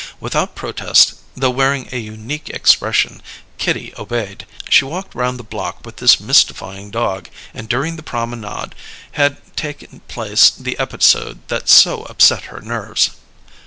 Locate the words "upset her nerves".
12.05-13.11